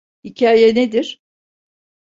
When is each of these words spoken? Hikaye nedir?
Hikaye 0.23 0.75
nedir? 0.75 1.21